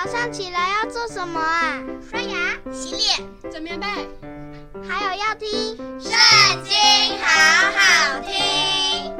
[0.00, 1.82] 早上起来要做什么啊？
[2.08, 3.86] 刷牙、洗脸、整棉被，
[4.88, 6.12] 还有要听《圣
[6.62, 6.72] 经》，
[7.20, 9.12] 好好听。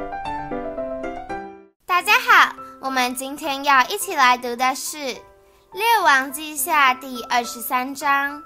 [1.85, 4.97] 大家好，我们今天要一起来读的是
[5.73, 8.41] 《列王记下》第二十三章。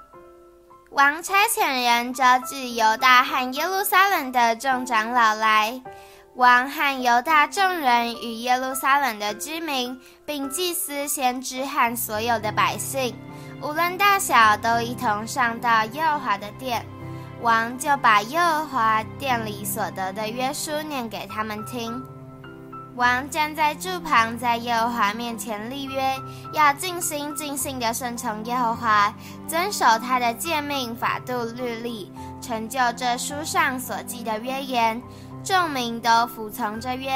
[0.90, 5.80] 王差遣人召集犹大和耶路撒冷的众长老来。
[6.36, 9.96] 王和犹大众人与耶路撒冷的居民，
[10.26, 13.14] 并祭司、先知和所有的百姓，
[13.62, 16.84] 无论大小，都一同上到耶和华的殿。
[17.40, 22.02] 王就把耶和华殿里所得的约书念给他们听。
[22.96, 26.16] 王站在柱旁，在耶和华面前立约，
[26.52, 29.12] 要尽心尽性地顺从耶和华，
[29.46, 32.10] 遵守他的诫命、法度、律例，
[32.40, 35.00] 成就这书上所记的约言。
[35.44, 37.12] 众民都服从着约，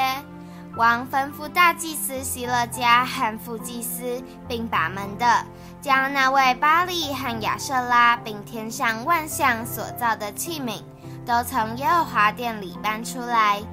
[0.75, 5.43] 王吩咐大祭司希勒家和副祭司，并把门的，
[5.81, 10.83] 将那位巴力和亚瑟拉，并天上万象所造的器皿，
[11.25, 13.63] 都从耶和华殿里搬出来，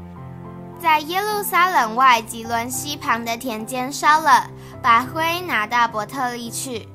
[0.80, 4.48] 在耶路撒冷外汲沦溪旁的田间烧了，
[4.83, 6.89] 把灰拿到伯特利去。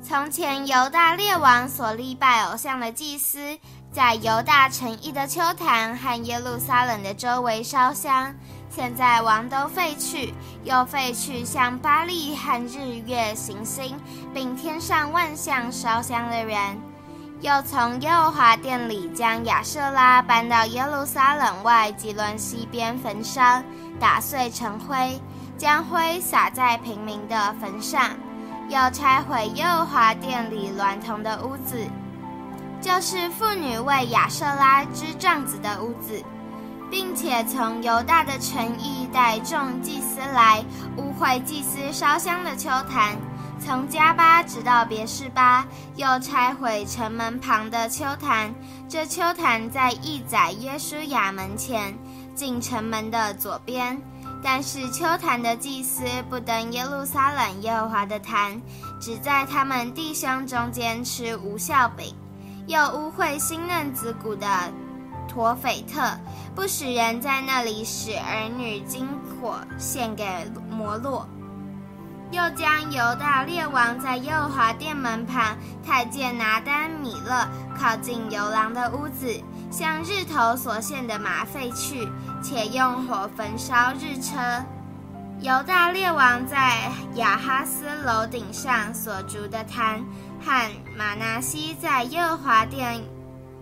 [0.00, 3.58] 从前犹大列王所立拜偶像的祭司。
[3.90, 8.34] 在犹大城邑的秋坛和耶路撒冷的周围烧香，
[8.70, 13.98] 现在王都废去，又废去向巴力和日月行星，
[14.32, 16.78] 并天上万象烧香的人，
[17.40, 23.62] 又从耶和华殿里将亚瑟拉搬到耶路撒冷外吉伦西边焚烧，
[23.98, 25.18] 打碎成灰，
[25.56, 28.10] 将灰撒在平民的坟上，
[28.68, 31.84] 又拆毁耶和华殿里娈童的屋子。
[32.80, 36.22] 就是妇女为亚舍拉织帐子的屋子，
[36.90, 40.64] 并且从犹大的城邑带众祭司来
[40.96, 43.16] 污秽祭司烧香的秋坛，
[43.58, 48.54] 从迦巴直到别是巴，又拆毁城门旁的秋坛。
[48.88, 51.94] 这秋坛在亿载约书亚门前，
[52.34, 54.00] 进城门的左边。
[54.40, 58.62] 但是秋坛的祭司不登耶路撒冷耶和华的坛，
[59.00, 62.14] 只在他们弟兄中间吃无效饼。
[62.68, 64.46] 又污秽新嫩子骨的
[65.26, 66.02] 陀斐特，
[66.54, 69.08] 不使人在那里使儿女金
[69.40, 70.26] 火献给
[70.70, 71.26] 摩洛。
[72.30, 82.06] 又将犹大列王在耶和华殿门旁太监拿丹米勒靠近游廊的屋子，向日头所献的麻废去，
[82.42, 84.36] 且用火焚烧日车。
[85.40, 90.04] 犹大列王在亚哈斯楼顶上所筑的坛。
[90.40, 93.02] 和玛拿西在耶和华殿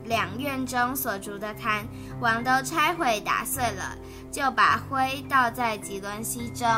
[0.05, 1.87] 两院中所筑的坛，
[2.21, 3.97] 王都拆毁打碎了，
[4.31, 6.69] 就把灰倒在汲沦溪中。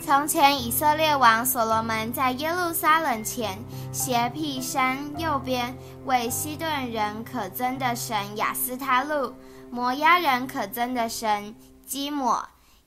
[0.00, 3.56] 从前以色列王所罗门在耶路撒冷前
[3.92, 5.72] 斜僻山右边，
[6.04, 9.32] 为西顿人可憎的神亚斯他录，
[9.70, 11.54] 摩押人可憎的神
[11.86, 12.44] 基抹，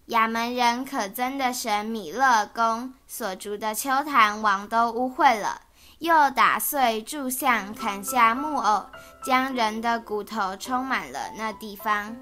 [0.07, 5.61] 亚门人可憎的神米勒公所筑的邱坛，王都污秽了。
[5.97, 8.85] 又打碎柱像，砍下木偶，
[9.23, 12.15] 将人的骨头充满了那地方。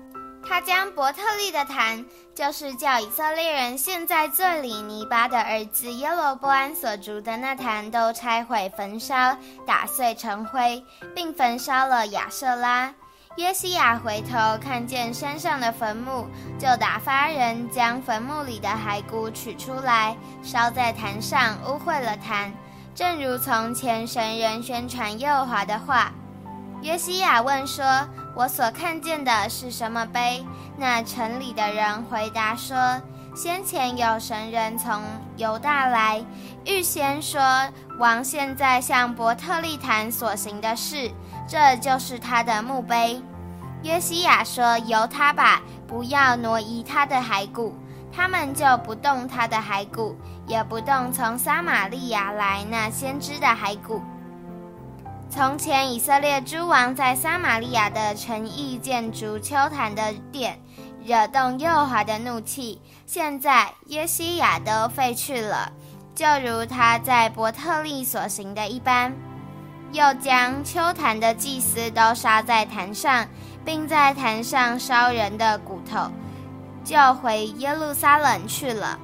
[0.48, 10.82] 他将伯特利的坛，就是叫以色列人现在最里尼巴的儿子耶罗波安所筑的那坛，都拆毁焚烧，打碎成灰，
[11.14, 12.94] 并焚烧了亚瑟拉。
[13.36, 16.28] 约西亚回头看见山上的坟墓，
[16.60, 22.54] 就打发人将坟墓里的骸骨取出来，烧在坛上，污秽了坛。
[22.94, 26.12] 正如从前神人宣传耶和华的话，
[26.84, 28.08] 约西亚问说
[28.38, 30.46] ：“我所看见的是什么碑？”
[30.78, 33.02] 那城里的人回答说
[33.36, 35.02] ：“先前有神人从
[35.38, 36.24] 犹大来，
[36.66, 37.42] 预先说
[37.98, 41.10] 王现在向伯特利坛所行的事，
[41.48, 43.22] 这就是他的墓碑。”
[43.84, 47.76] 约西亚说：“由他吧，不要挪移他的骸骨。”
[48.16, 50.16] 他们就不动他的骸骨，
[50.46, 54.04] 也不动从撒玛利亚来那先知的骸骨。
[55.32, 60.60] 从前以色列诸王在撒玛利亚的城邑建筑秋坛的殿，
[61.04, 62.80] 惹动耶和华的怒气。
[63.08, 65.72] 现在约西亚都废去了，
[66.14, 69.12] 就如他在伯特利所行的一般。
[69.94, 73.26] 又将秋坛的祭司都杀在坛上，
[73.64, 76.12] 并在坛上烧人的骨头。
[76.84, 79.00] 就回耶路撒冷去了。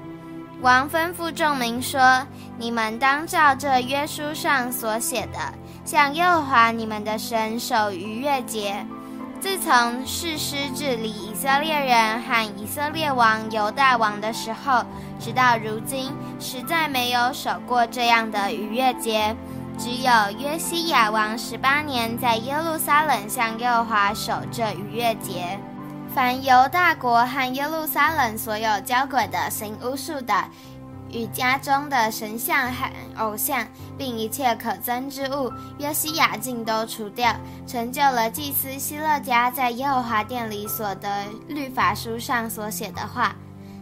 [0.62, 2.26] 王吩咐众民说
[2.58, 5.40] ：“你们当照这约书上所写的，
[5.86, 8.86] 向耶和华你们的神守逾越节，
[9.40, 14.84] 自从誓师治理以色列人和以色列王犹大王的时候，
[15.18, 19.34] 直到如今，实在没有守过这样的逾越节。
[19.80, 25.58] 只有约西亚王十八年，在耶路撒冷向耶和华守这逾越节。
[26.14, 30.34] 凡犹大国和耶路撒冷所有交鬼的、行巫术的，
[31.10, 33.66] 与家中的神像和偶像，
[33.98, 37.34] 并一切可憎之物，约西亚尽都除掉，
[37.66, 43.34] 成就了祭司希勒家在耶和华殿里所得律法书上所写的话。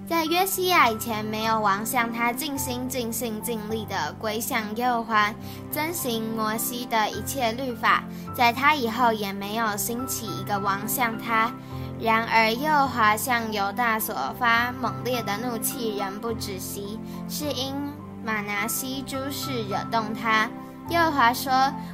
[0.08, 5.34] 在约西亚以前，没有王像他尽心尽性尽力地归向耶和华，
[5.70, 8.02] 遵行摩西的一切律法。
[8.34, 11.52] 在他以后，也没有兴起一个王像他。
[12.00, 17.76] 然而，耶和华向犹大所发猛烈的怒气仍不止息，是因
[18.24, 20.50] 玛拿西诸事惹动他。
[20.88, 21.52] 耶和华说：“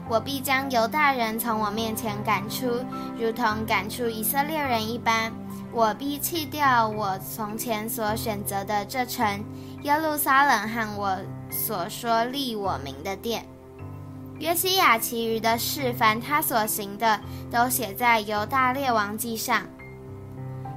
[0.08, 2.86] 我必将犹大人从我面前赶出，
[3.18, 5.34] 如同赶出以色列人一般。
[5.74, 9.44] 我必弃掉我从前所选择的这城
[9.82, 11.18] 耶路撒冷和我
[11.50, 13.46] 所说立我名的殿。”
[14.40, 17.20] 约西亚其余的事，凡他所行的，
[17.52, 19.62] 都写在犹大列王记上。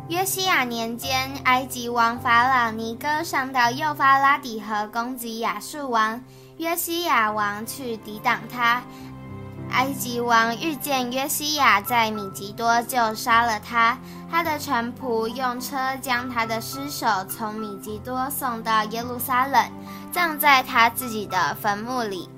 [0.08, 6.22] 约西亚年间，埃及王法老尼哥上到幼发拉底河攻击亚述王，
[6.58, 8.82] 约西亚王去抵挡他。
[9.70, 13.98] 埃及王遇见约西亚在米吉多，就杀了他。
[14.30, 19.70] 他的臣仆用车将他的尸首从米吉多送到耶路撒冷，
[20.10, 22.28] 葬在他自己的坟墓里。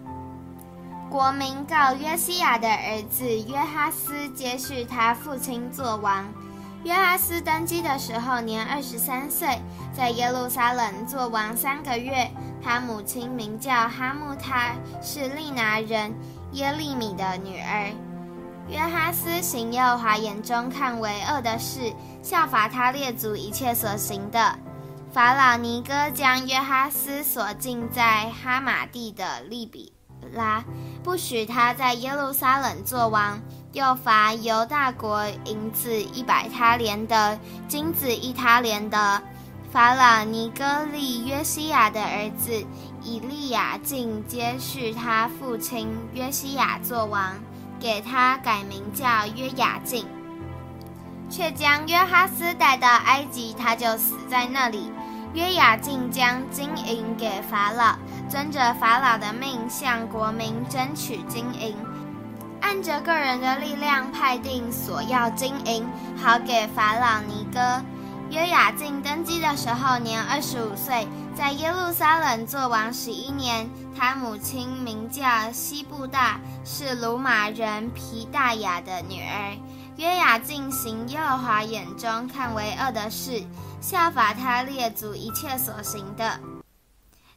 [1.10, 6.26] 国民告约西亚的儿子约哈斯接续他父亲做王。
[6.84, 9.60] 约哈斯登基的时候年二十三岁，
[9.96, 12.30] 在耶路撒冷做王三个月。
[12.62, 16.12] 他母亲名叫哈木他，是利拿人
[16.52, 17.92] 耶利米的女儿。
[18.68, 21.92] 约哈斯行耶和华眼中看为恶的事，
[22.22, 24.58] 效法他列祖一切所行的。
[25.10, 29.92] 法老尼哥将约哈斯锁禁在哈马地的利比
[30.34, 30.62] 拉，
[31.02, 33.40] 不许他在耶路撒冷作王。
[33.72, 39.22] 又罚犹大国银子一百他连的，金子一他连的。
[39.70, 42.64] 法老尼哥立约西亚的儿子
[43.08, 47.36] 以利亚敬接续他父亲约西亚作王，
[47.80, 50.04] 给他改名叫约雅敬，
[51.30, 54.92] 却将约哈斯带到埃及，他就死在那里。
[55.32, 57.96] 约雅敬将金银给法老，
[58.28, 61.74] 遵着法老的命向国民争取金银。
[62.60, 67.82] 按着个人的力量派定索要金银，好给法老尼哥。
[68.30, 71.08] 约雅敬登基的时候年二十五岁，
[71.38, 73.70] 在耶路撒冷做王十一年。
[73.96, 79.56] 他母亲名叫西布大，是鲁马人皮大雅的女儿。
[79.96, 83.44] 约雅敬行耶和华眼中看为恶的事，
[83.80, 86.40] 效法他列祖一切所行的。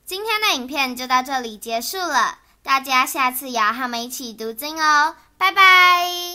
[0.04, 2.40] 今天的影片就到这里结束了。
[2.64, 6.31] 大家下次也要和我们一起读经哦，拜拜。